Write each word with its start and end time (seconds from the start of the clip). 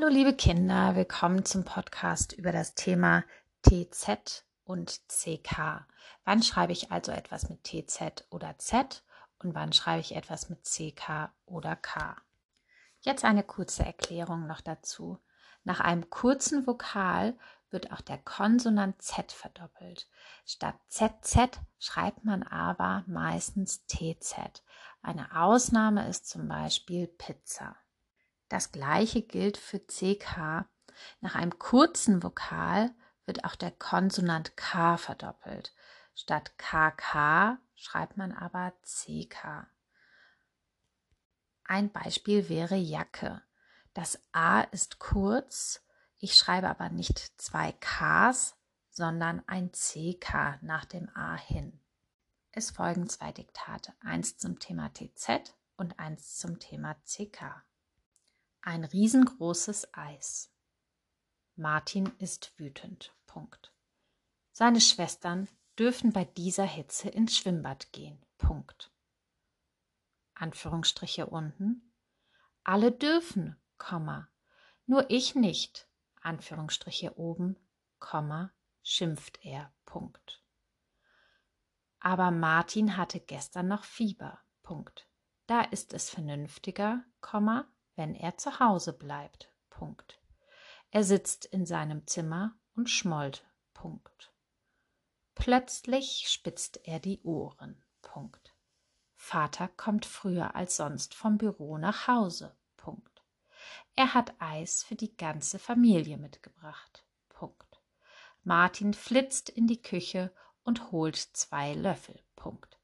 Hallo 0.00 0.12
liebe 0.12 0.32
Kinder, 0.32 0.94
willkommen 0.94 1.44
zum 1.44 1.64
Podcast 1.64 2.32
über 2.32 2.52
das 2.52 2.76
Thema 2.76 3.24
TZ 3.62 4.44
und 4.62 5.00
CK. 5.08 5.86
Wann 6.24 6.40
schreibe 6.44 6.72
ich 6.72 6.92
also 6.92 7.10
etwas 7.10 7.48
mit 7.48 7.64
TZ 7.64 8.24
oder 8.30 8.56
Z 8.58 9.02
und 9.40 9.56
wann 9.56 9.72
schreibe 9.72 10.00
ich 10.00 10.14
etwas 10.14 10.50
mit 10.50 10.62
CK 10.62 11.32
oder 11.46 11.74
K? 11.74 12.16
Jetzt 13.00 13.24
eine 13.24 13.42
kurze 13.42 13.84
Erklärung 13.84 14.46
noch 14.46 14.60
dazu. 14.60 15.18
Nach 15.64 15.80
einem 15.80 16.08
kurzen 16.10 16.64
Vokal 16.64 17.36
wird 17.70 17.90
auch 17.90 18.00
der 18.00 18.18
Konsonant 18.18 19.02
Z 19.02 19.32
verdoppelt. 19.32 20.08
Statt 20.46 20.76
ZZ 20.86 21.58
schreibt 21.80 22.24
man 22.24 22.44
aber 22.44 23.02
meistens 23.08 23.84
TZ. 23.86 24.62
Eine 25.02 25.34
Ausnahme 25.34 26.08
ist 26.08 26.28
zum 26.28 26.46
Beispiel 26.46 27.08
Pizza. 27.08 27.74
Das 28.48 28.72
gleiche 28.72 29.22
gilt 29.22 29.56
für 29.56 29.80
CK. 29.80 30.66
Nach 31.20 31.34
einem 31.34 31.58
kurzen 31.58 32.22
Vokal 32.22 32.94
wird 33.26 33.44
auch 33.44 33.54
der 33.54 33.70
Konsonant 33.70 34.56
K 34.56 34.96
verdoppelt. 34.96 35.74
Statt 36.14 36.56
KK 36.58 37.58
schreibt 37.76 38.16
man 38.16 38.32
aber 38.32 38.72
CK. 38.82 39.68
Ein 41.64 41.92
Beispiel 41.92 42.48
wäre 42.48 42.76
Jacke. 42.76 43.42
Das 43.92 44.18
A 44.32 44.62
ist 44.62 44.98
kurz, 44.98 45.84
ich 46.18 46.36
schreibe 46.36 46.68
aber 46.68 46.88
nicht 46.88 47.18
zwei 47.40 47.72
Ks, 47.72 48.56
sondern 48.90 49.42
ein 49.46 49.70
CK 49.72 50.58
nach 50.62 50.86
dem 50.86 51.08
A 51.14 51.36
hin. 51.36 51.78
Es 52.52 52.70
folgen 52.70 53.08
zwei 53.08 53.30
Diktate, 53.30 53.92
eins 54.00 54.38
zum 54.38 54.58
Thema 54.58 54.90
TZ 54.92 55.54
und 55.76 55.98
eins 55.98 56.38
zum 56.38 56.58
Thema 56.58 56.94
CK. 57.04 57.62
Ein 58.60 58.84
riesengroßes 58.84 59.94
Eis. 59.94 60.52
Martin 61.56 62.12
ist 62.18 62.52
wütend. 62.58 63.14
Punkt. 63.26 63.72
Seine 64.52 64.80
Schwestern 64.80 65.48
dürfen 65.78 66.12
bei 66.12 66.24
dieser 66.24 66.64
Hitze 66.64 67.08
ins 67.08 67.36
Schwimmbad 67.36 67.92
gehen. 67.92 68.24
Punkt. 68.36 68.92
Anführungsstriche 70.34 71.26
unten. 71.26 71.92
Alle 72.64 72.92
dürfen, 72.92 73.56
Komma. 73.76 74.28
Nur 74.86 75.10
ich 75.10 75.34
nicht. 75.34 75.88
Anführungsstriche 76.20 77.16
oben, 77.18 77.56
Komma, 77.98 78.52
schimpft 78.82 79.44
er. 79.44 79.72
Punkt. 79.84 80.42
Aber 82.00 82.30
Martin 82.30 82.96
hatte 82.96 83.20
gestern 83.20 83.68
noch 83.68 83.84
Fieber. 83.84 84.40
Punkt. 84.62 85.08
Da 85.46 85.62
ist 85.62 85.92
es 85.92 86.10
vernünftiger, 86.10 87.04
Komma, 87.20 87.66
wenn 87.98 88.14
er 88.14 88.38
zu 88.38 88.60
Hause 88.60 88.92
bleibt. 88.92 89.52
Punkt. 89.68 90.20
Er 90.90 91.02
sitzt 91.04 91.44
in 91.44 91.66
seinem 91.66 92.06
Zimmer 92.06 92.56
und 92.74 92.88
schmollt. 92.88 93.44
Punkt. 93.74 94.32
Plötzlich 95.34 96.26
spitzt 96.28 96.80
er 96.84 97.00
die 97.00 97.20
Ohren. 97.22 97.84
Punkt. 98.00 98.54
Vater 99.16 99.68
kommt 99.68 100.06
früher 100.06 100.54
als 100.54 100.76
sonst 100.76 101.12
vom 101.12 101.38
Büro 101.38 101.76
nach 101.76 102.06
Hause. 102.06 102.56
Punkt. 102.76 103.22
Er 103.96 104.14
hat 104.14 104.32
Eis 104.38 104.84
für 104.84 104.94
die 104.94 105.16
ganze 105.16 105.58
Familie 105.58 106.18
mitgebracht. 106.18 107.04
Punkt. 107.28 107.82
Martin 108.44 108.94
flitzt 108.94 109.50
in 109.50 109.66
die 109.66 109.82
Küche 109.82 110.32
und 110.62 110.92
holt 110.92 111.16
zwei 111.16 111.74
Löffel. 111.74 112.22
Punkt. 112.36 112.78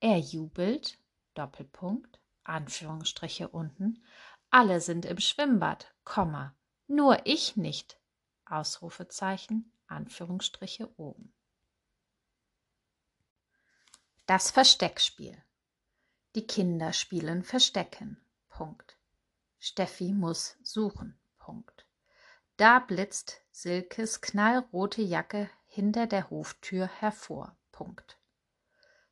Er 0.00 0.18
jubelt. 0.18 0.98
Doppelpunkt. 1.34 2.20
Anführungsstriche 2.44 3.48
unten 3.48 4.02
alle 4.50 4.80
sind 4.80 5.04
im 5.04 5.18
Schwimmbad, 5.18 5.94
Komma, 6.04 6.54
nur 6.86 7.26
ich 7.26 7.56
nicht. 7.56 8.00
Ausrufezeichen, 8.46 9.72
Anführungsstriche 9.86 10.88
oben. 10.98 11.34
Das 14.26 14.50
Versteckspiel. 14.50 15.36
Die 16.34 16.46
Kinder 16.46 16.92
spielen 16.92 17.42
Verstecken. 17.42 18.22
Punkt. 18.48 18.98
Steffi 19.58 20.12
muss 20.12 20.56
suchen. 20.62 21.18
Punkt. 21.38 21.86
Da 22.56 22.78
blitzt 22.78 23.40
Silkes 23.50 24.20
knallrote 24.20 25.02
Jacke 25.02 25.50
hinter 25.66 26.06
der 26.06 26.30
Hoftür 26.30 26.86
hervor. 26.86 27.56
Punkt. 27.72 28.18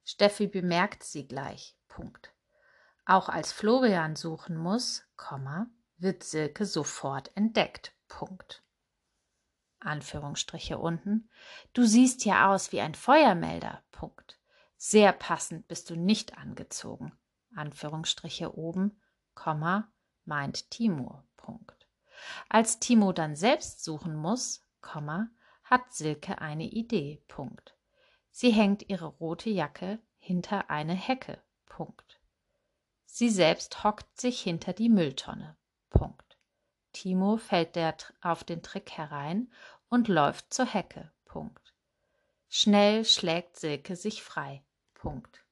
Steffi 0.05 0.47
bemerkt 0.47 1.03
sie 1.03 1.27
gleich. 1.27 1.77
Punkt. 1.89 2.36
Auch 3.07 3.29
als 3.29 3.53
Florian 3.53 4.17
suchen 4.17 4.57
muss, 4.57 5.05
wird 5.97 6.25
Silke 6.25 6.67
sofort 6.67 7.31
entdeckt. 7.37 7.95
Punkt. 8.09 8.65
Anführungsstriche 9.79 10.77
unten. 10.79 11.31
Du 11.73 11.85
siehst 11.85 12.25
ja 12.25 12.53
aus 12.53 12.73
wie 12.73 12.81
ein 12.81 12.97
Feuermelder. 12.97 13.85
Punkt. 13.93 14.41
Sehr 14.77 15.13
passend 15.13 15.69
bist 15.69 15.89
du 15.89 15.97
nicht 15.97 16.37
angezogen. 16.37 17.17
Anführungsstriche 17.55 18.59
oben, 18.59 19.01
Komma, 19.35 19.93
meint 20.25 20.71
Timo. 20.71 21.23
Punkt. 21.37 21.87
Als 22.49 22.81
Timo 22.81 23.13
dann 23.13 23.37
selbst 23.37 23.85
suchen 23.85 24.17
muss, 24.17 24.67
Komma, 24.81 25.29
hat 25.63 25.93
Silke 25.93 26.41
eine 26.41 26.65
Idee. 26.65 27.23
Punkt. 27.29 27.77
Sie 28.33 28.51
hängt 28.51 28.89
ihre 28.89 29.07
rote 29.07 29.49
Jacke 29.49 30.01
hinter 30.19 30.71
eine 30.71 30.95
Hecke. 30.95 31.41
Punkt. 31.67 32.16
Sie 33.19 33.31
selbst 33.31 33.83
hockt 33.83 34.21
sich 34.21 34.43
hinter 34.43 34.75
die 34.75 34.91
Mülltonne. 34.91 35.57
Punkt. 35.89 36.37
Timo 36.93 37.39
fällt 37.39 37.75
der, 37.75 37.97
auf 38.21 38.45
den 38.45 38.63
Trick 38.63 38.91
herein 38.91 39.51
und 39.89 40.09
läuft 40.09 40.53
zur 40.53 40.67
Hecke. 40.67 41.11
Punkt. 41.25 41.73
Schnell 42.51 43.07
schlägt 43.07 43.57
Silke 43.57 43.97
sich 43.97 44.23
frei. 44.23 44.63
Punkt. 44.93 45.46